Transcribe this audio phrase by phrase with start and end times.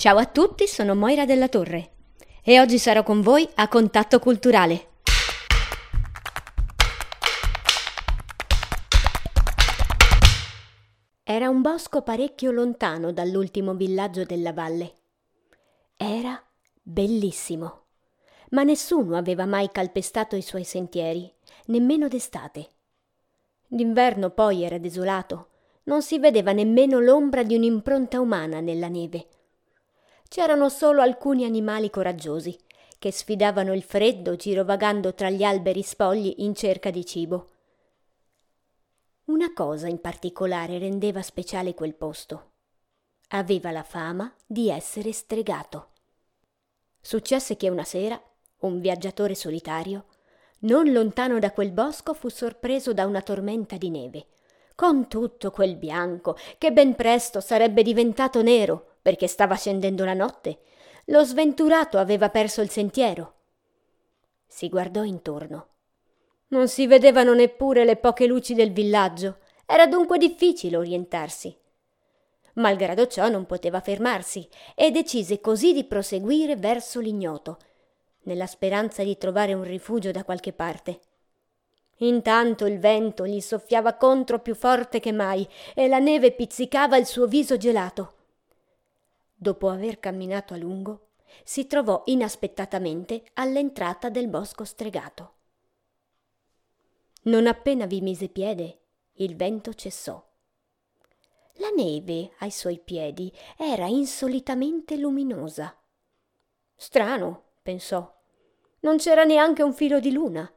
[0.00, 1.90] Ciao a tutti, sono Moira della Torre
[2.44, 4.90] e oggi sarò con voi a Contatto Culturale.
[11.24, 14.92] Era un bosco parecchio lontano dall'ultimo villaggio della valle.
[15.96, 16.40] Era
[16.80, 17.86] bellissimo,
[18.50, 21.28] ma nessuno aveva mai calpestato i suoi sentieri,
[21.64, 22.70] nemmeno d'estate.
[23.66, 25.48] D'inverno poi era desolato,
[25.86, 29.26] non si vedeva nemmeno l'ombra di un'impronta umana nella neve.
[30.28, 32.56] C'erano solo alcuni animali coraggiosi,
[32.98, 37.48] che sfidavano il freddo girovagando tra gli alberi spogli in cerca di cibo.
[39.24, 42.52] Una cosa in particolare rendeva speciale quel posto.
[43.28, 45.88] Aveva la fama di essere stregato.
[47.00, 48.20] Successe che una sera
[48.60, 50.06] un viaggiatore solitario,
[50.60, 54.26] non lontano da quel bosco, fu sorpreso da una tormenta di neve,
[54.74, 60.58] con tutto quel bianco che ben presto sarebbe diventato nero perché stava scendendo la notte.
[61.06, 63.36] Lo sventurato aveva perso il sentiero.
[64.46, 65.68] Si guardò intorno.
[66.48, 69.38] Non si vedevano neppure le poche luci del villaggio.
[69.64, 71.56] Era dunque difficile orientarsi.
[72.56, 77.56] Malgrado ciò non poteva fermarsi e decise così di proseguire verso l'ignoto,
[78.24, 81.00] nella speranza di trovare un rifugio da qualche parte.
[82.00, 87.06] Intanto il vento gli soffiava contro più forte che mai e la neve pizzicava il
[87.06, 88.16] suo viso gelato.
[89.40, 91.10] Dopo aver camminato a lungo,
[91.44, 95.34] si trovò inaspettatamente all'entrata del bosco stregato.
[97.22, 98.80] Non appena vi mise piede,
[99.14, 100.20] il vento cessò.
[101.60, 105.76] La neve ai suoi piedi era insolitamente luminosa.
[106.74, 108.12] Strano, pensò.
[108.80, 110.52] Non c'era neanche un filo di luna.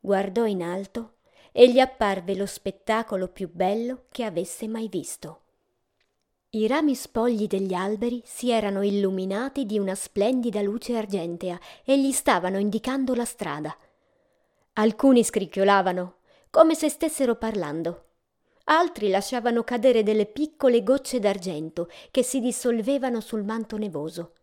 [0.00, 1.16] Guardò in alto
[1.52, 5.43] e gli apparve lo spettacolo più bello che avesse mai visto.
[6.54, 12.12] I rami spogli degli alberi si erano illuminati di una splendida luce argentea e gli
[12.12, 13.76] stavano indicando la strada.
[14.74, 16.18] Alcuni scricchiolavano,
[16.50, 18.04] come se stessero parlando.
[18.66, 24.34] Altri lasciavano cadere delle piccole gocce d'argento che si dissolvevano sul manto nevoso.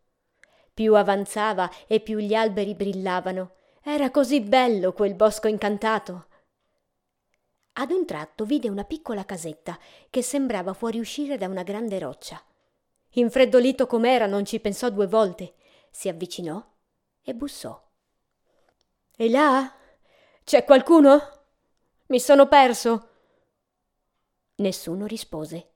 [0.73, 3.51] Più avanzava e più gli alberi brillavano.
[3.81, 6.25] Era così bello quel bosco incantato.
[7.73, 12.41] Ad un tratto vide una piccola casetta che sembrava fuoriuscire da una grande roccia.
[13.11, 15.53] Infreddolito com'era, non ci pensò due volte.
[15.89, 16.63] Si avvicinò
[17.21, 17.81] e bussò.
[19.15, 19.73] E là?
[20.43, 21.19] C'è qualcuno?
[22.07, 23.09] Mi sono perso.
[24.55, 25.69] Nessuno rispose.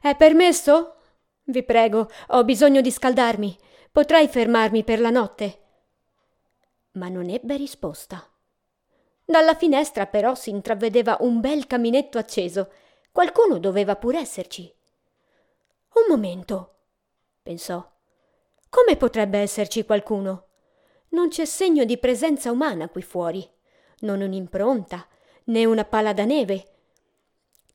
[0.00, 0.96] È permesso?
[1.44, 3.56] Vi prego, ho bisogno di scaldarmi.
[3.92, 5.60] Potrei fermarmi per la notte?
[6.92, 8.28] Ma non ebbe risposta.
[9.24, 12.70] Dalla finestra però si intravedeva un bel caminetto acceso.
[13.10, 14.72] Qualcuno doveva pur esserci.
[15.94, 16.74] Un momento,
[17.42, 17.90] pensò.
[18.68, 20.48] Come potrebbe esserci qualcuno?
[21.10, 23.48] Non c'è segno di presenza umana qui fuori,
[24.00, 25.06] non un'impronta,
[25.44, 26.72] né una pala da neve.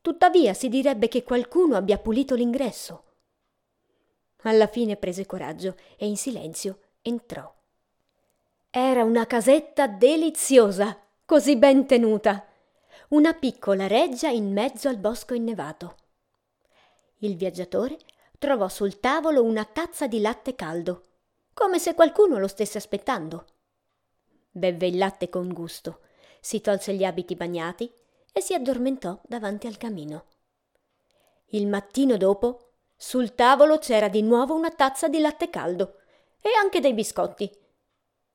[0.01, 3.03] Tuttavia si direbbe che qualcuno abbia pulito l'ingresso.
[4.43, 7.53] Alla fine prese coraggio e in silenzio entrò.
[8.69, 10.97] Era una casetta deliziosa,
[11.29, 12.43] così ben tenuta.
[13.09, 15.95] Una piccola reggia in mezzo al bosco innevato.
[17.17, 17.99] Il viaggiatore
[18.39, 21.03] trovò sul tavolo una tazza di latte caldo
[21.53, 23.45] come se qualcuno lo stesse aspettando.
[24.49, 25.99] Bevve il latte con gusto,
[26.39, 27.93] si tolse gli abiti bagnati
[28.33, 30.25] e si addormentò davanti al camino.
[31.49, 35.99] Il mattino dopo, sul tavolo c'era di nuovo una tazza di latte caldo
[36.41, 37.55] e anche dei biscotti.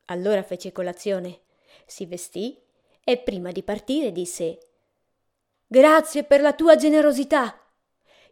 [0.04, 1.41] Allora fece colazione,
[1.87, 2.62] si vestì
[3.04, 4.59] e prima di partire disse
[5.66, 7.60] Grazie per la tua generosità.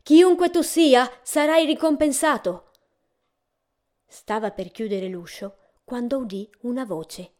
[0.02, 2.70] Chiunque tu sia, sarai ricompensato.
[4.06, 7.34] Stava per chiudere l'uscio quando udì una voce.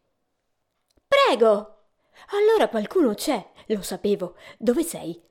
[1.07, 1.85] Prego!
[2.29, 4.35] Allora qualcuno c'è, lo sapevo.
[4.57, 5.21] Dove sei?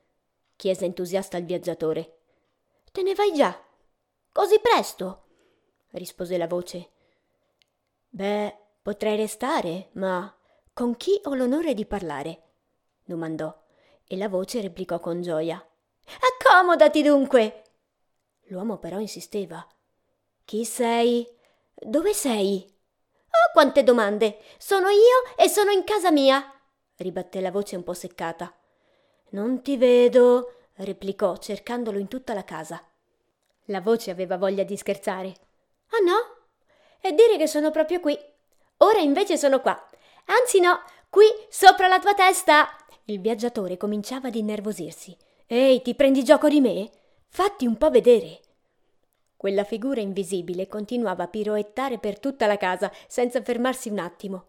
[0.56, 2.18] chiese entusiasta il viaggiatore.
[2.92, 3.58] Te ne vai già?
[4.30, 5.24] Così presto?
[5.90, 6.90] rispose la voce.
[8.08, 10.32] Beh, potrei restare, ma
[10.72, 12.42] con chi ho l'onore di parlare?
[13.04, 13.54] domandò,
[14.06, 15.64] e la voce replicò con gioia.
[16.04, 17.62] Accomodati dunque!
[18.46, 19.66] L'uomo però insisteva.
[20.44, 21.26] Chi sei?
[21.74, 22.64] Dove sei?
[23.26, 24.38] Oh, quante domande!
[24.58, 26.42] Sono io e sono in casa mia!
[26.96, 28.54] ribatté la voce un po' seccata.
[29.30, 32.82] Non ti vedo, replicò, cercandolo in tutta la casa.
[33.66, 35.34] La voce aveva voglia di scherzare.
[35.90, 36.46] Ah no?
[37.00, 38.18] E dire che sono proprio qui.
[38.78, 39.88] Ora invece sono qua.
[40.26, 40.80] Anzi no,
[41.10, 42.68] qui sopra la tua testa.
[43.04, 45.16] Il viaggiatore cominciava ad innervosirsi.
[45.46, 46.90] Ehi, ti prendi gioco di me?
[47.28, 48.40] Fatti un po' vedere.
[49.36, 54.46] Quella figura invisibile continuava a piroettare per tutta la casa senza fermarsi un attimo,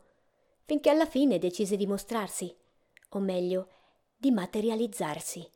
[0.65, 2.55] finché alla fine decise di mostrarsi,
[3.09, 3.69] o meglio,
[4.15, 5.49] di materializzarsi.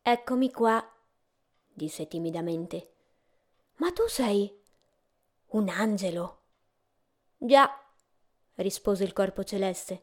[0.00, 0.82] Eccomi qua,
[1.72, 2.92] disse timidamente.
[3.76, 4.60] Ma tu sei
[5.48, 6.40] un angelo.
[7.36, 7.81] Già,
[8.56, 10.02] rispose il corpo celeste.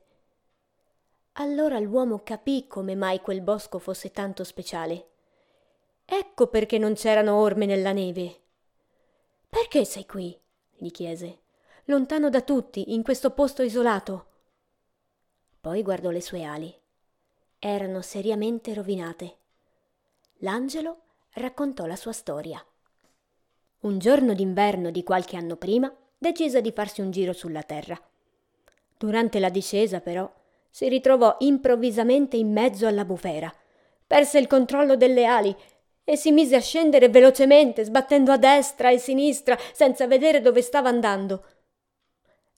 [1.33, 5.07] Allora l'uomo capì come mai quel bosco fosse tanto speciale.
[6.05, 8.41] Ecco perché non c'erano orme nella neve.
[9.47, 10.37] Perché sei qui?
[10.75, 11.41] gli chiese.
[11.85, 14.25] Lontano da tutti, in questo posto isolato.
[15.61, 16.73] Poi guardò le sue ali.
[17.57, 19.37] Erano seriamente rovinate.
[20.39, 21.01] L'angelo
[21.33, 22.63] raccontò la sua storia.
[23.81, 27.99] Un giorno d'inverno di qualche anno prima decise di farsi un giro sulla terra.
[28.99, 30.29] Durante la discesa, però,
[30.69, 33.49] si ritrovò improvvisamente in mezzo alla bufera.
[34.05, 35.55] Perse il controllo delle ali
[36.03, 40.61] e si mise a scendere velocemente, sbattendo a destra e a sinistra, senza vedere dove
[40.61, 41.45] stava andando.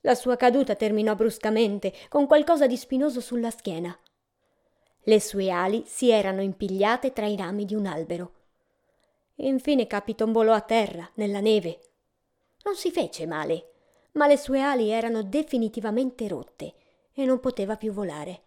[0.02, 3.96] La sua caduta terminò bruscamente, con qualcosa di spinoso sulla schiena.
[5.04, 8.32] Le sue ali si erano impigliate tra i rami di un albero.
[9.36, 11.82] Infine capitombolò a terra, nella neve.
[12.64, 13.71] Non si fece male,
[14.14, 16.74] ma le sue ali erano definitivamente rotte
[17.14, 18.44] e non poteva più volare.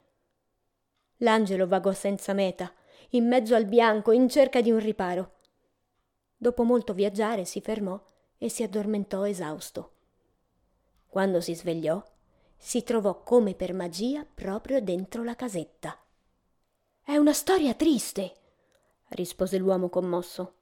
[1.18, 2.72] L'angelo vagò senza meta,
[3.10, 5.32] in mezzo al bianco, in cerca di un riparo.
[6.36, 8.00] Dopo molto viaggiare si fermò
[8.36, 9.92] e si addormentò esausto.
[11.06, 12.02] Quando si svegliò,
[12.56, 15.96] si trovò come per magia proprio dentro la casetta.
[17.02, 18.34] È una storia triste,
[19.10, 20.54] rispose l'uomo commosso.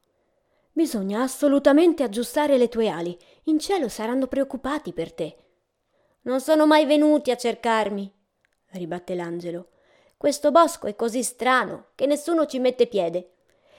[0.75, 3.15] Bisogna assolutamente aggiustare le tue ali.
[3.43, 5.37] In cielo saranno preoccupati per te.
[6.23, 8.11] Non sono mai venuti a cercarmi,
[8.71, 9.67] ribatte l'angelo.
[10.17, 13.33] Questo bosco è così strano che nessuno ci mette piede.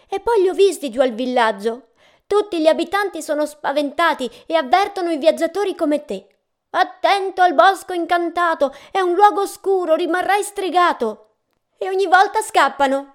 [0.09, 1.89] E poi li ho visti giù al villaggio.
[2.29, 6.29] Tutti gli abitanti sono spaventati e avvertono i viaggiatori come te.
[6.71, 11.39] Attento al bosco incantato, è un luogo oscuro, rimarrai stregato.
[11.77, 13.14] E ogni volta scappano.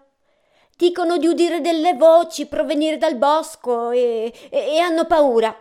[0.79, 5.53] Dicono di udire delle voci provenire dal bosco e, e, e hanno paura.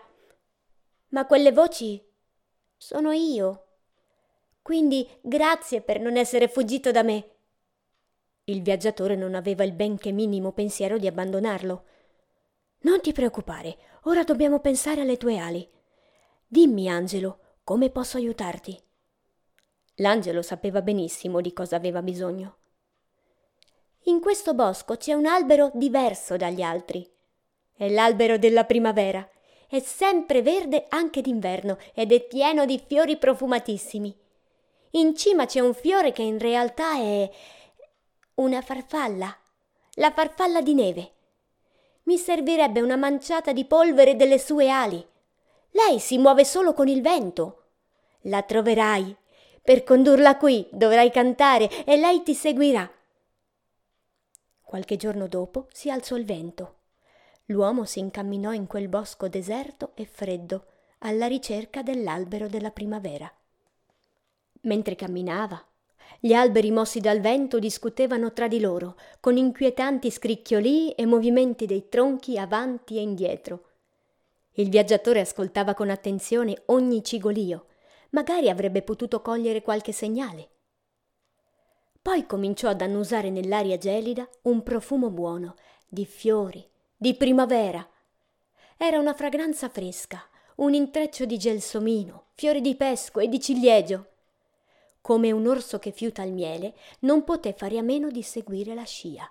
[1.09, 2.01] Ma quelle voci
[2.77, 3.67] sono io.
[4.63, 7.31] Quindi grazie per non essere fuggito da me.
[8.45, 11.85] Il viaggiatore non aveva il benché minimo pensiero di abbandonarlo.
[12.83, 15.69] Non ti preoccupare, ora dobbiamo pensare alle tue ali.
[16.47, 18.81] Dimmi, Angelo, come posso aiutarti?
[19.97, 22.58] L'angelo sapeva benissimo di cosa aveva bisogno.
[24.05, 27.07] In questo bosco c'è un albero diverso dagli altri.
[27.75, 29.29] È l'albero della primavera.
[29.69, 34.17] È sempre verde anche d'inverno ed è pieno di fiori profumatissimi.
[34.93, 37.31] In cima c'è un fiore che in realtà è
[38.37, 39.37] una farfalla,
[39.95, 41.13] la farfalla di neve.
[42.05, 45.07] Mi servirebbe una manciata di polvere delle sue ali.
[45.73, 47.65] Lei si muove solo con il vento.
[48.23, 49.15] La troverai.
[49.63, 52.91] Per condurla qui dovrai cantare e lei ti seguirà.
[54.69, 56.75] Qualche giorno dopo si alzò il vento.
[57.47, 60.67] L'uomo si incamminò in quel bosco deserto e freddo,
[60.99, 63.33] alla ricerca dell'albero della primavera.
[64.65, 65.67] Mentre camminava,
[66.21, 71.89] gli alberi mossi dal vento discutevano tra di loro, con inquietanti scricchiolii e movimenti dei
[71.89, 73.69] tronchi avanti e indietro.
[74.53, 77.69] Il viaggiatore ascoltava con attenzione ogni cigolio,
[78.11, 80.51] magari avrebbe potuto cogliere qualche segnale.
[82.09, 87.87] Poi cominciò ad annusare nell'aria gelida un profumo buono, di fiori, di primavera.
[88.79, 94.07] Era una fragranza fresca, un intreccio di gelsomino, fiori di pesco e di ciliegio.
[95.03, 98.85] Come un orso che fiuta il miele, non poté fare a meno di seguire la
[98.85, 99.31] scia.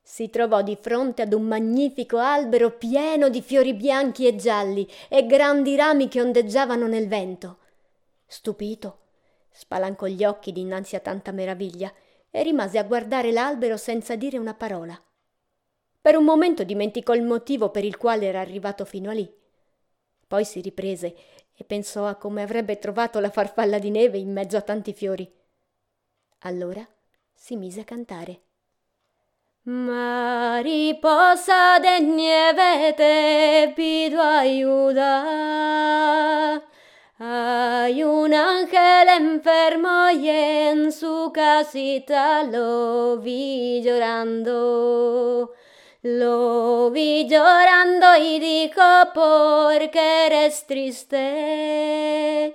[0.00, 5.26] Si trovò di fronte ad un magnifico albero pieno di fiori bianchi e gialli e
[5.26, 7.58] grandi rami che ondeggiavano nel vento.
[8.26, 9.07] Stupito,
[9.58, 11.92] Spalancò gli occhi dinanzi a tanta meraviglia
[12.30, 14.96] e rimase a guardare l'albero senza dire una parola.
[16.00, 19.28] Per un momento dimenticò il motivo per il quale era arrivato fino a lì.
[20.28, 21.16] Poi si riprese
[21.52, 25.28] e pensò a come avrebbe trovato la farfalla di neve in mezzo a tanti fiori.
[26.42, 26.86] Allora
[27.34, 28.42] si mise a cantare.
[29.62, 31.00] Mariposa
[31.80, 35.16] de nieve te pido ayuda.
[37.20, 45.52] Hay un ángel enfermo y en su casita lo vi llorando.
[46.02, 48.80] Lo vi llorando y dijo,
[49.12, 52.54] ¿por qué eres triste?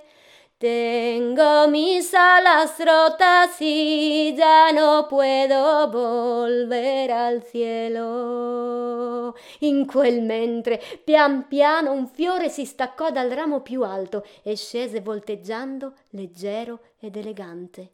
[0.56, 9.34] Tengo mis alas rotas y ya no puedo volver al cielo.
[9.60, 15.00] In quel mentre, pian piano, un fiore si staccò dal ramo più alto e scese
[15.00, 17.92] volteggiando, leggero ed elegante.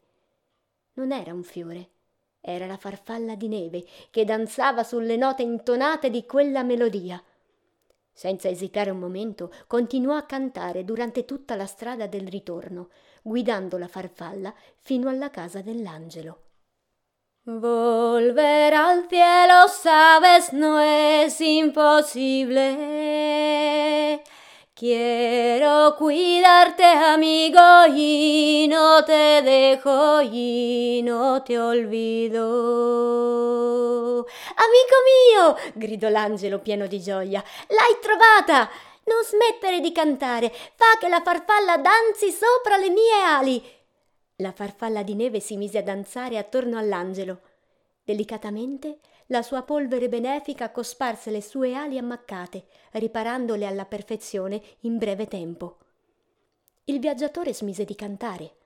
[0.95, 1.89] Non era un fiore,
[2.43, 7.23] era la farfalla di neve che danzava sulle note intonate di quella melodia.
[8.21, 12.91] Senza esitare un momento, continuò a cantare durante tutta la strada del ritorno,
[13.23, 16.43] guidando la farfalla fino alla casa dell'angelo.
[17.45, 22.77] Volver al cielo, sabes, no es imposible.
[24.81, 32.41] Quiero cuidarte, amigo, y no te dejo y no te olvido.
[34.57, 35.59] Amico mio!
[35.75, 37.45] gridò l'angelo pieno di gioia.
[37.69, 38.71] L'hai trovata!
[39.05, 43.63] Non smettere di cantare, fa che la farfalla danzi sopra le mie ali.
[44.37, 47.41] La farfalla di neve si mise a danzare attorno all'angelo.
[48.03, 55.27] Delicatamente la sua polvere benefica cosparse le sue ali ammaccate, riparandole alla perfezione in breve
[55.29, 55.79] tempo.
[56.85, 58.57] Il viaggiatore smise di cantare.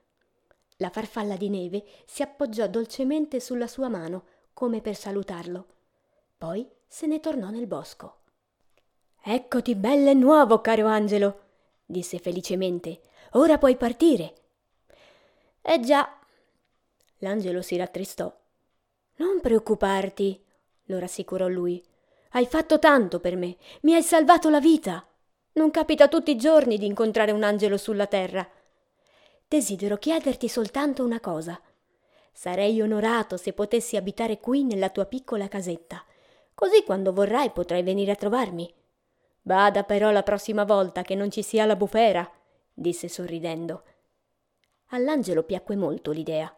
[0.77, 5.65] La farfalla di neve si appoggiò dolcemente sulla sua mano, come per salutarlo.
[6.37, 8.21] Poi se ne tornò nel bosco.
[9.21, 11.41] Eccoti bello e nuovo, caro angelo,
[11.85, 13.01] disse felicemente.
[13.33, 14.33] Ora puoi partire.
[15.61, 16.19] Eh già.
[17.19, 18.35] L'angelo si rattristò.
[19.17, 20.44] Non preoccuparti,
[20.85, 21.83] lo rassicurò lui.
[22.31, 25.05] Hai fatto tanto per me, mi hai salvato la vita.
[25.53, 28.47] Non capita tutti i giorni di incontrare un angelo sulla terra.
[29.47, 31.59] Desidero chiederti soltanto una cosa.
[32.33, 36.03] Sarei onorato se potessi abitare qui nella tua piccola casetta.
[36.53, 38.73] Così quando vorrai potrai venire a trovarmi.
[39.41, 42.29] Bada però la prossima volta che non ci sia la bufera,
[42.73, 43.83] disse sorridendo.
[44.87, 46.53] All'angelo piacque molto l'idea.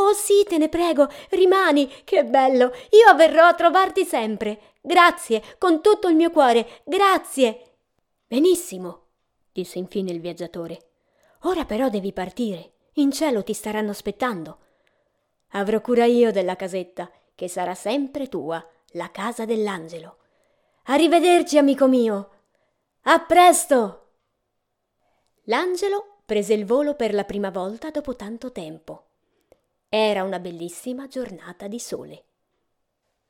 [0.00, 2.72] Oh sì, te ne prego, rimani, che bello.
[2.90, 4.74] Io verrò a trovarti sempre.
[4.80, 7.78] Grazie, con tutto il mio cuore, grazie.
[8.28, 9.06] Benissimo,
[9.50, 10.78] disse infine il viaggiatore.
[11.42, 12.74] Ora però devi partire.
[12.94, 14.58] In cielo ti staranno aspettando.
[15.52, 20.18] Avrò cura io della casetta, che sarà sempre tua, la casa dell'angelo.
[20.84, 22.30] Arrivederci, amico mio.
[23.02, 24.10] A presto.
[25.44, 29.07] L'angelo prese il volo per la prima volta dopo tanto tempo.
[29.90, 32.24] Era una bellissima giornata di sole.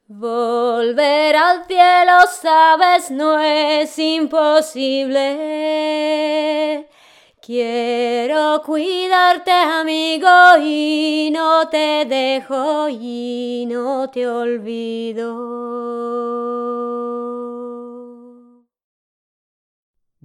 [0.07, 5.21] Volver al cielo, sabes, no es imposible.
[7.41, 10.29] Quiero cuidarte, amigo,
[10.61, 15.37] y no te dejo y no te olvido.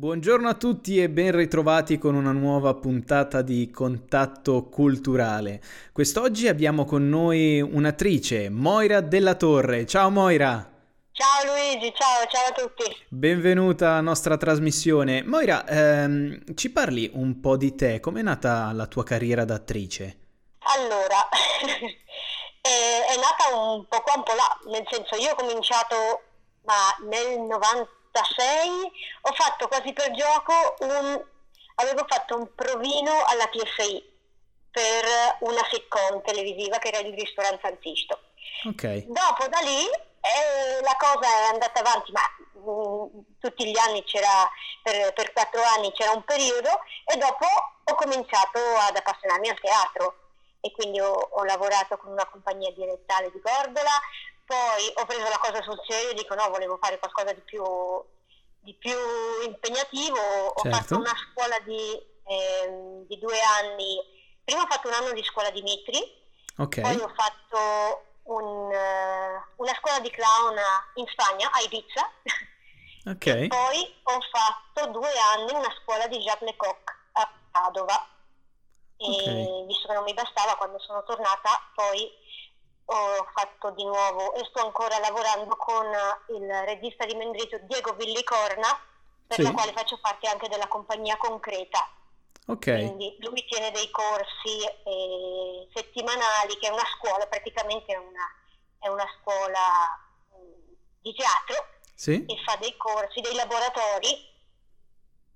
[0.03, 5.62] Buongiorno a tutti e ben ritrovati con una nuova puntata di Contatto Culturale.
[5.93, 9.86] Quest'oggi abbiamo con noi un'attrice, Moira Della Torre.
[9.86, 10.69] Ciao Moira!
[11.13, 12.83] Ciao Luigi, ciao, ciao a tutti.
[13.07, 15.24] Benvenuta alla nostra trasmissione.
[15.24, 20.17] Moira, ehm, ci parli un po' di te, com'è nata la tua carriera d'attrice?
[20.75, 21.29] Allora,
[22.60, 22.67] è,
[23.07, 25.95] è nata un po' qua un po' là, nel senso io ho cominciato
[26.65, 26.74] ma
[27.07, 28.91] nel 90 96
[29.22, 31.25] ho fatto quasi per gioco un,
[31.75, 34.12] avevo fatto un provino alla TFI
[34.70, 38.20] per una sitcom televisiva che era il ristorante Santisto.
[38.70, 39.05] Okay.
[39.08, 42.22] Dopo da lì eh, la cosa è andata avanti, ma
[42.53, 44.50] mh, mm, tutti gli anni c'era,
[44.82, 46.70] per, per quattro anni c'era un periodo
[47.05, 47.46] e dopo
[47.84, 50.17] ho cominciato ad appassionarmi al teatro
[50.62, 53.91] e quindi ho, ho lavorato con una compagnia direttale di Gordola,
[54.45, 57.63] poi ho preso la cosa sul serio e dico no, volevo fare qualcosa di più,
[58.59, 58.97] di più
[59.45, 60.19] impegnativo.
[60.19, 60.77] Ho certo.
[60.77, 61.91] fatto una scuola di,
[62.25, 64.00] eh, di, due anni.
[64.43, 66.00] Prima ho fatto un anno di scuola di Mitri,
[66.57, 66.83] okay.
[66.83, 68.69] poi ho fatto un,
[69.55, 70.55] una scuola di clown
[70.95, 72.12] in Spagna, a Ibiza.
[73.05, 73.43] Okay.
[73.43, 78.07] e poi ho fatto due anni una scuola di Jacques Lecoq a Padova.
[78.95, 79.65] E okay.
[79.65, 82.09] visto che non mi bastava, quando sono tornata, poi
[82.86, 85.86] ho fatto di nuovo e sto ancora lavorando con
[86.36, 88.68] il regista di Mendrito Diego Villicorna,
[89.25, 89.44] per sì.
[89.44, 91.88] la quale faccio parte anche della compagnia concreta.
[92.48, 92.66] Ok.
[92.66, 98.28] Quindi lui tiene dei corsi eh, settimanali, che è una scuola, praticamente è una,
[98.80, 99.98] è una scuola
[100.36, 102.25] mm, di teatro, sì.
[102.28, 104.32] e fa dei corsi, dei laboratori.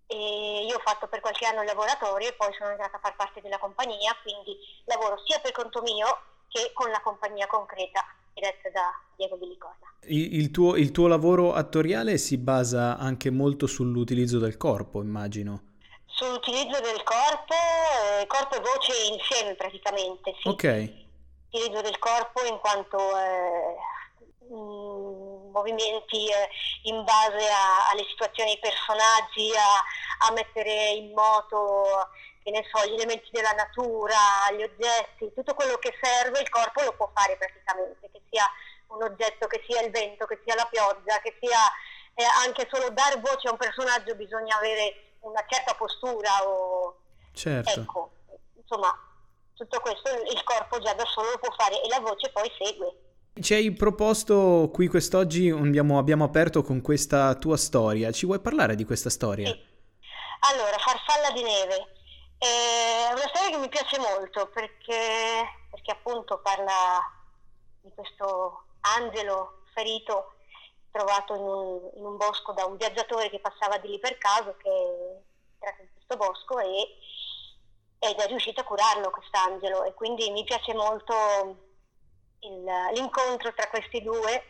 [0.10, 3.16] E io ho fatto per qualche anno il laboratorio e poi sono entrata a far
[3.16, 8.70] parte della compagnia, quindi lavoro sia per conto mio che con la compagnia concreta diretta
[8.70, 9.86] da Diego Villicorda.
[10.06, 15.62] Il, il, tuo, il tuo lavoro attoriale si basa anche molto sull'utilizzo del corpo, immagino.
[16.06, 20.48] sull'utilizzo del corpo, eh, corpo e voce insieme praticamente, sì.
[20.48, 20.94] Ok.
[21.52, 26.50] L'utilizzo del corpo in quanto eh, mh, movimenti eh,
[26.84, 32.10] in base a, alle situazioni dei personaggi, a, a, mettere in moto
[32.48, 34.16] che ne so, gli elementi della natura,
[34.56, 38.46] gli oggetti, tutto quello che serve il corpo lo può fare praticamente, che sia
[38.88, 41.60] un oggetto, che sia il vento, che sia la pioggia, che sia
[42.16, 46.96] eh, anche solo dare voce a un personaggio bisogna avere una certa postura o
[47.34, 47.82] certo.
[47.82, 48.12] ecco,
[48.56, 48.96] insomma,
[49.54, 52.96] tutto questo il corpo già da solo lo può fare e la voce poi segue.
[53.42, 58.76] Ci hai proposto qui quest'oggi, abbiamo, abbiamo, aperto con questa tua storia, ci vuoi parlare
[58.76, 59.50] di questa storia?
[59.50, 59.76] Sì.
[60.52, 61.97] Allora, Farfalla di neve,
[62.38, 67.02] è una storia che mi piace molto perché, perché appunto parla
[67.82, 70.34] di questo angelo ferito
[70.92, 74.56] trovato in un, in un, bosco da un viaggiatore che passava di lì per caso,
[74.58, 74.70] che
[75.60, 76.98] era in questo bosco e,
[78.00, 81.16] ed è riuscito a curarlo quest'angelo e quindi mi piace molto
[82.40, 82.64] il,
[82.94, 84.44] l'incontro tra questi due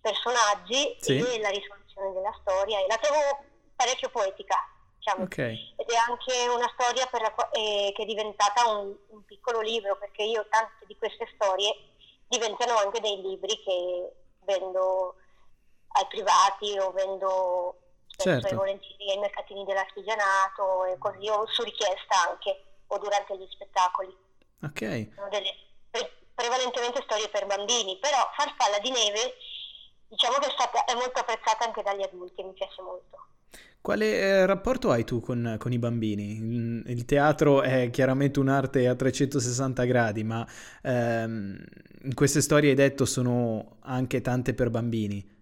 [0.00, 1.18] personaggi sì.
[1.18, 3.44] e la risoluzione della storia e la trovo
[3.76, 4.56] parecchio poetica
[4.98, 5.24] diciamo.
[5.24, 5.74] okay.
[5.76, 10.22] ed è anche una storia la, eh, che è diventata un, un, piccolo libro perché
[10.22, 11.74] io tante di queste storie
[12.28, 14.12] diventano anche dei libri che
[14.44, 15.16] vendo
[15.92, 18.54] ai privati o vendo certo.
[18.54, 24.14] volentieri ai mercatini dell'artigianato e così o su richiesta anche o durante gli spettacoli
[24.60, 25.66] ok sono delle
[26.38, 29.34] prevalentemente storie per bambini, però Farfalla di neve
[30.06, 33.26] diciamo che è, stata, è molto apprezzata anche dagli adulti, mi piace molto.
[33.80, 36.82] Quale eh, rapporto hai tu con, con, i bambini?
[36.86, 40.46] Il teatro è chiaramente un'arte a 360 gradi, ma
[40.82, 41.64] ehm,
[42.02, 45.36] in queste storie hai detto sono anche tante per bambini.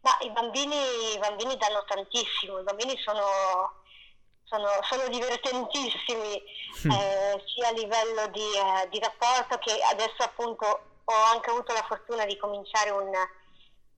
[0.00, 0.76] Ma i bambini,
[1.14, 3.78] i bambini danno tantissimo, i bambini sono
[4.50, 6.42] sono, sono divertentissimi
[6.86, 6.90] mm.
[6.90, 10.66] eh, sia a livello di, eh, di, rapporto che adesso appunto
[11.04, 13.10] ho anche avuto la fortuna di cominciare un,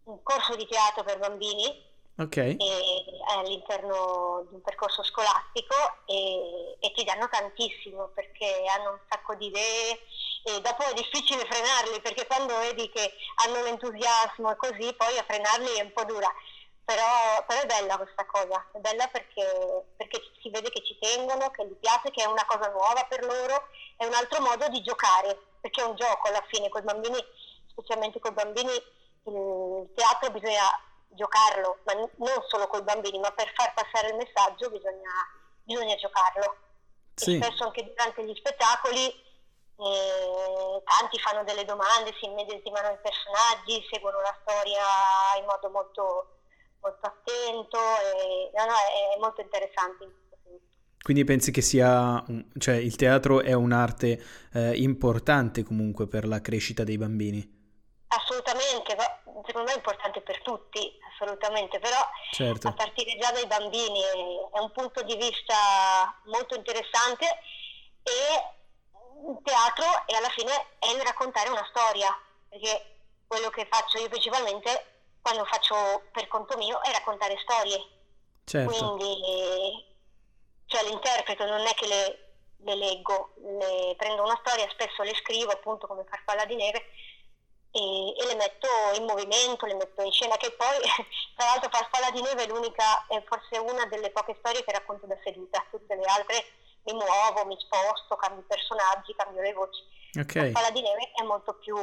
[0.05, 2.57] un corso di teatro per bambini okay.
[2.57, 3.05] e,
[3.37, 5.75] all'interno di un percorso scolastico
[6.07, 10.01] e, e, ti danno tantissimo perché hanno un sacco di idee
[10.45, 13.13] e dopo è difficile frenarli perché quando vedi che
[13.45, 16.33] hanno l'entusiasmo e così poi a frenarli è un po' dura
[16.85, 21.51] però, però, è bella questa cosa, è bella perché, perché, si vede che ci tengono,
[21.51, 24.83] che gli piace, che è una cosa nuova per loro, è un altro modo di
[24.83, 27.25] giocare, perché è un gioco alla fine, con i bambini,
[27.69, 28.73] specialmente con i bambini,
[29.25, 30.69] il teatro bisogna
[31.15, 35.11] giocarlo, ma non solo con i bambini, ma per far passare il messaggio bisogna,
[35.63, 36.57] bisogna giocarlo.
[37.15, 37.37] Sì.
[37.37, 44.21] Spesso anche durante gli spettacoli eh, tanti fanno delle domande, si immedesimano i personaggi, seguono
[44.21, 44.85] la storia
[45.39, 46.37] in modo molto
[46.83, 50.21] molto attento e no, no, è, molto interessante.
[51.03, 52.25] Quindi pensi che sia,
[52.59, 54.23] cioè il teatro è un'arte
[54.53, 57.62] eh, importante comunque per la crescita dei bambini?
[58.15, 58.95] Assolutamente,
[59.47, 61.97] secondo me è importante per tutti, assolutamente, però
[62.31, 62.69] certo.
[62.69, 64.03] a partire già dai bambini
[64.53, 67.25] è un punto di vista molto interessante
[68.03, 72.15] e il teatro e alla fine è il raccontare una storia,
[72.51, 72.97] perché
[73.27, 77.81] quello che faccio io principalmente quando faccio per conto mio è raccontare storie.
[78.45, 78.95] Certo.
[78.97, 79.87] Quindi
[80.67, 85.51] cioè, l'interpreto non è che le, le leggo, le prendo una storia, spesso le scrivo
[85.51, 86.85] appunto come farfalla di neve
[87.73, 90.77] e, e, le metto in movimento, le metto in scena, che poi
[91.35, 95.07] tra l'altro Farfalla di Neve è l'unica, è forse una delle poche storie che racconto
[95.07, 96.45] da seduta, tutte le altre
[96.85, 99.81] mi muovo, mi sposto, cambio i personaggi, cambio le voci.
[100.13, 100.53] Okay.
[100.53, 101.77] Farfalla di Neve è molto più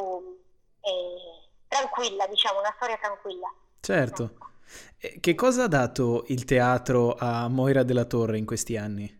[0.81, 3.51] eh, tranquilla, diciamo, una storia tranquilla.
[3.79, 4.23] Certo.
[4.23, 4.47] Ecco.
[5.19, 9.17] Che cosa ha dato il teatro a Moira della Torre in questi anni?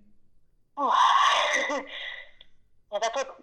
[0.73, 0.91] Oh,
[2.89, 3.38] mi ha dato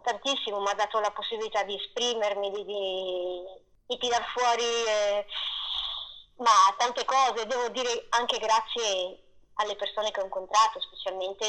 [0.00, 3.42] tantissimo, mi ha dato la possibilità di esprimermi, di, di,
[3.86, 5.26] di tirar fuori eh,
[6.36, 9.22] ma tante cose, devo dire anche grazie
[9.54, 11.44] alle persone che ho incontrato, specialmente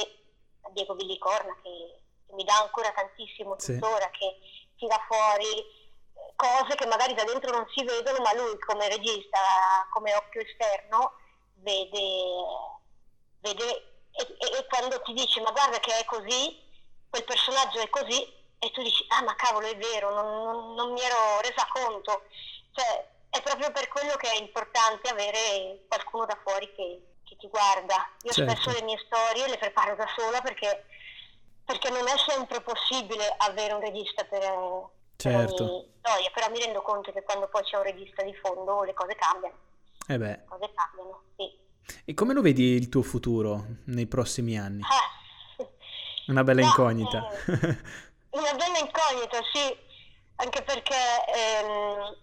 [0.61, 4.19] a Diego Villicorna che, che mi dà ancora tantissimo tuttora, sì.
[4.19, 4.37] che
[4.77, 5.79] tira fuori
[6.35, 9.39] cose che magari da dentro non si vedono, ma lui come regista,
[9.91, 11.13] come occhio esterno,
[11.55, 12.01] vede,
[13.39, 16.59] vede e, e, e, quando ti dice ma guarda che è così,
[17.09, 20.91] quel personaggio è così, e tu dici ah ma cavolo è vero, non, non, non
[20.93, 22.25] mi ero resa conto.
[22.73, 27.47] Cioè, è proprio per quello che è importante avere qualcuno da fuori che, che ti
[27.47, 28.07] guarda.
[28.21, 28.51] Io certo.
[28.51, 30.85] spesso le mie storie le preparo da sola perché,
[31.65, 35.87] perché non è sempre possibile avere un regista per certo.
[35.97, 39.15] storia, però mi rendo conto che quando poi c'è un regista di fondo le cose
[39.15, 39.55] cambiano.
[40.07, 40.27] Eh beh.
[40.27, 41.57] Le cose cambiano, sì.
[42.05, 44.83] E come lo vedi il tuo futuro nei prossimi anni?
[44.83, 45.19] Ah.
[46.27, 47.29] Una bella No, incognita.
[47.47, 47.77] eh,
[48.31, 49.77] una bella incognita, sì,
[50.35, 50.95] anche perché
[51.35, 52.17] ehm,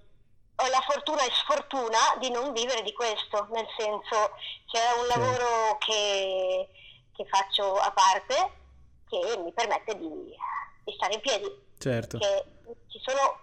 [0.56, 4.32] ho la fortuna e sfortuna di non vivere di questo, nel senso
[4.66, 6.68] c'è un lavoro che,
[7.14, 8.52] che faccio a parte
[9.08, 10.34] che mi permette di,
[10.84, 12.18] di stare in piedi, certo.
[12.18, 13.40] ci sono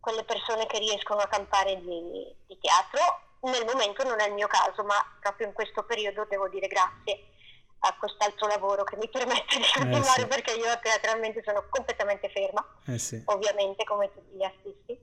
[0.00, 4.48] quelle persone che riescono a campare di, di teatro, nel momento non è il mio
[4.48, 7.36] caso, ma proprio in questo periodo devo dire grazie
[7.80, 10.26] a quest'altro lavoro che mi permette di continuare sì.
[10.26, 13.22] perché io teatralmente sono completamente ferma, Eh sì.
[13.26, 14.98] ovviamente come tutti gli artisti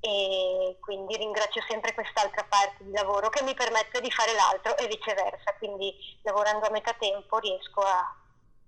[0.00, 4.86] e quindi ringrazio sempre quest'altra parte di lavoro che mi permette di fare l'altro e
[4.86, 8.14] viceversa, quindi lavorando a metà tempo riesco a,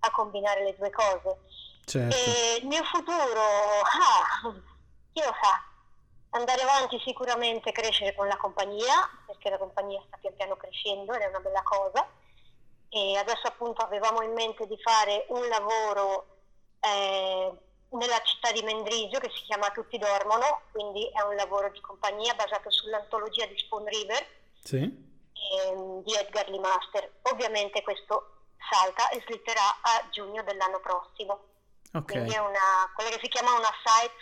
[0.01, 1.39] a combinare le due cose.
[1.85, 2.17] Certo.
[2.17, 4.51] E il mio futuro, ah,
[5.13, 5.63] chi lo sa,
[6.31, 11.21] andare avanti sicuramente, crescere con la compagnia, perché la compagnia sta pian piano crescendo ed
[11.21, 12.09] è una bella cosa.
[12.97, 16.39] E adesso appunto avevamo in mente di fare un lavoro
[16.81, 17.53] eh,
[17.91, 22.33] nella città di Mendrisio che si chiama Tutti dormono, quindi è un lavoro di compagnia
[22.33, 24.27] basato sull'antologia di Spoon River
[24.65, 24.77] Sì.
[24.79, 27.19] ehm, di Edgar Lee Master.
[27.31, 28.31] Ovviamente questo
[28.71, 31.45] salta e slitterà a giugno dell'anno prossimo.
[32.05, 34.15] Quindi è una, quella che si chiama una site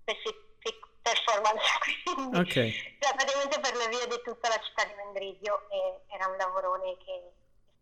[0.00, 1.64] specific performance,
[2.14, 2.52] quindi Ok.
[2.98, 6.96] cioè, praticamente per le vie di tutta la città di Mendrisio e era un lavorone
[6.96, 7.30] che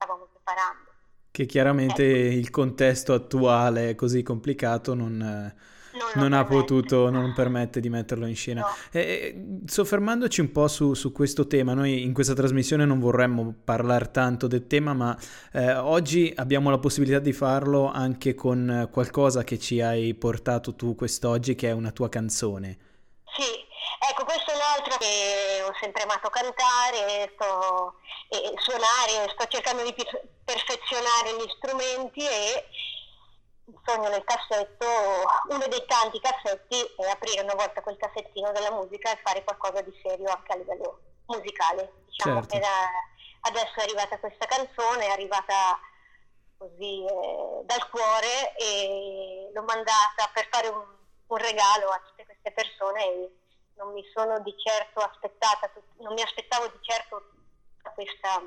[0.01, 0.89] stavamo preparando.
[1.31, 2.39] Che chiaramente Ecco.
[2.39, 5.55] il contesto attuale così complicato non, eh,
[5.93, 6.73] Non non ha permette.
[6.75, 8.63] potuto, non permette di metterlo in scena.
[8.63, 8.67] No.
[8.91, 14.11] Eh, soffermandoci un po' su, su questo tema, noi in questa trasmissione non vorremmo parlare
[14.11, 15.17] tanto del tema, ma
[15.53, 20.75] eh, oggi abbiamo la possibilità di farlo anche con eh, qualcosa che ci hai portato
[20.75, 22.77] tu quest'oggi, che è una tua canzone.
[23.37, 23.43] Sì,
[24.09, 29.93] ecco, questa è un'altra che ho sempre amato cantare, sto, e suonare, sto cercando di
[29.93, 32.65] per- perfezionare gli strumenti e
[33.85, 34.87] sogno nel cassetto,
[35.49, 39.81] uno dei tanti cassetti è aprire una volta quel cassettino della musica e fare qualcosa
[39.83, 41.93] di serio anche a livello musicale.
[42.07, 42.41] Diciamo.
[42.41, 42.57] Certo.
[42.57, 45.79] Ed è- adesso è arrivata questa canzone, è arrivata
[46.57, 50.85] così eh, dal cuore e l'ho mandata per fare un,
[51.27, 53.31] un regalo a tutte queste persone e
[53.81, 57.33] non mi sono di certo aspettata, non mi aspettavo di certo
[57.95, 58.41] questa,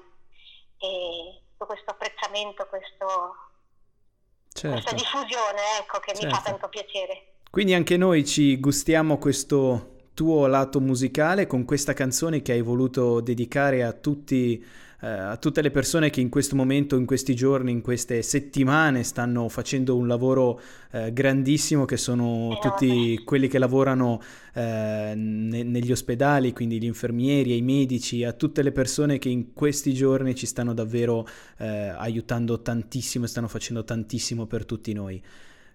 [0.78, 3.36] eh, questo apprezzamento, questo,
[4.54, 4.96] questa Certo.
[4.96, 6.50] diffusione, ecco, che mi fa Certo.
[6.50, 7.34] tanto piacere.
[7.50, 13.20] Quindi anche noi ci gustiamo questo tuo lato musicale con questa canzone che hai voluto
[13.20, 14.64] dedicare a tutti,
[15.04, 19.04] eh, a tutte le persone che in questo momento, in questi giorni, in queste settimane
[19.04, 20.62] stanno facendo un lavoro
[20.92, 24.22] eh, grandissimo, che sono tutti quelli che lavorano
[24.54, 29.52] eh, ne- negli ospedali, quindi gli infermieri, i medici, a tutte le persone che in
[29.52, 35.22] questi giorni ci stanno davvero eh, aiutando tantissimo e stanno facendo tantissimo per tutti noi.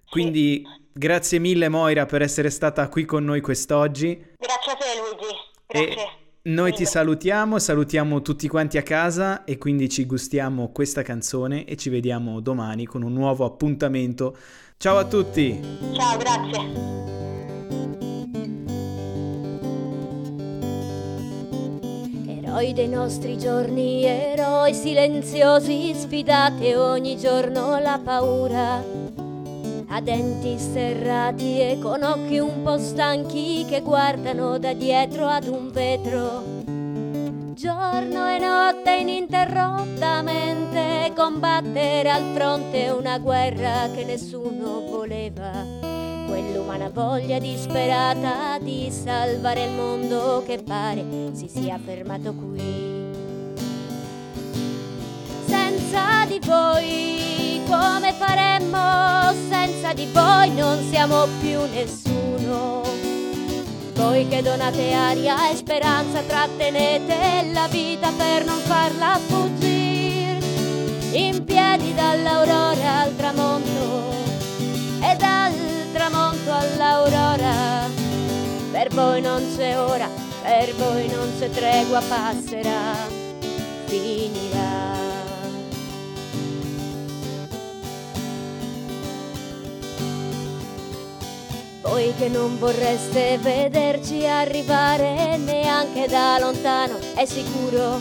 [0.09, 4.25] Quindi grazie mille Moira per essere stata qui con noi quest'oggi.
[4.39, 5.35] Grazie a te Luigi,
[5.67, 6.03] grazie.
[6.03, 11.65] E noi ti salutiamo, salutiamo tutti quanti a casa e quindi ci gustiamo questa canzone
[11.65, 14.37] e ci vediamo domani con un nuovo appuntamento.
[14.79, 15.61] Ciao a tutti!
[15.93, 16.97] Ciao, grazie.
[22.41, 29.08] Eroi dei nostri giorni, eroi silenziosi, sfidate ogni giorno la paura.
[29.91, 35.71] A denti serrati e con occhi un po' stanchi che guardano da dietro ad un
[35.71, 36.43] vetro.
[37.55, 45.65] Giorno e notte ininterrottamente combattere al fronte una guerra che nessuno voleva.
[46.27, 53.07] Quell'umana voglia disperata di salvare il mondo che pare si sia fermato qui.
[55.47, 57.38] Senza di voi
[57.69, 59.33] come faremmo?
[59.49, 62.83] Senza di voi non siamo più nessuno.
[63.95, 70.39] Voi che donate aria e speranza trattenete la vita per non farla fuggire.
[71.13, 74.13] In piedi dall'aurora al tramonto
[75.03, 75.53] e dal
[75.93, 77.89] tramonto all'aurora.
[78.71, 80.09] Per voi non c'è ora,
[80.43, 82.95] per voi non c'è tregua, passerà,
[83.87, 84.48] finirà.
[91.99, 98.01] Voi che non vorreste vederci arrivare neanche da lontano, è sicuro.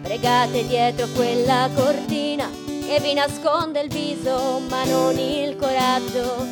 [0.00, 2.48] Pregate dietro quella cortina
[2.86, 6.46] che vi nasconde il viso ma non il coraggio.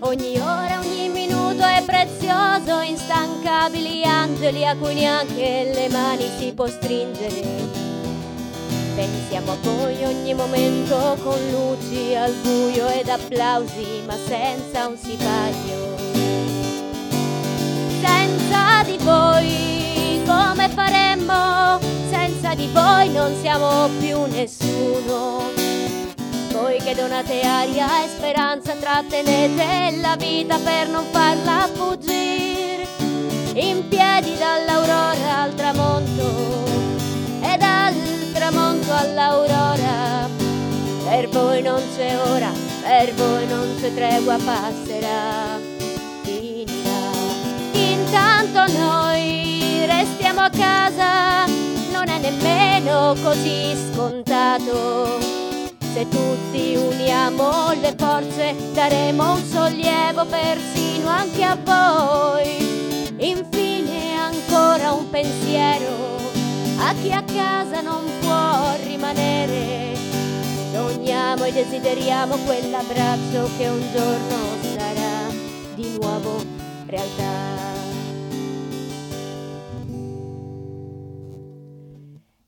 [0.00, 6.66] Ogni ora, ogni minuto è prezioso, instancabili angeli a cui neanche le mani si può
[6.66, 7.71] stringere.
[8.94, 15.96] Pensiamo a voi ogni momento con luci al buio ed applausi, ma senza un sipaglio.
[18.02, 21.78] Senza di voi come faremmo?
[22.10, 25.50] Senza di voi non siamo più nessuno.
[26.52, 32.86] Voi che donate aria e speranza trattenete la vita per non farla fuggire.
[33.54, 36.64] In piedi dall'aurora al tramonto
[37.42, 38.21] e dal
[38.52, 40.28] tramonto all'aurora.
[41.08, 42.50] Per voi non c'è ora,
[42.82, 45.58] per voi non c'è tregua, passerà,
[46.22, 47.10] finirà.
[47.72, 51.46] Intanto noi restiamo a casa,
[51.90, 55.18] non è nemmeno così scontato.
[55.92, 63.10] Se tutti uniamo le forze, daremo un sollievo persino anche a voi.
[63.18, 66.31] Infine ancora un pensiero
[66.84, 69.94] a chi a casa non può rimanere.
[70.72, 74.36] Sogniamo e desideriamo quell'abbraccio che un giorno
[74.74, 75.30] sarà
[75.74, 76.42] di nuovo
[76.86, 77.70] realtà.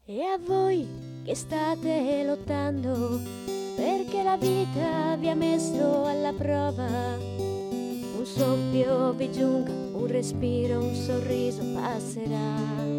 [0.06, 0.86] E a voi
[1.24, 3.20] che state lottando
[3.76, 10.94] perché la vita vi ha messo alla prova, un soffio vi giunga, un respiro, un
[10.94, 12.93] sorriso passerà.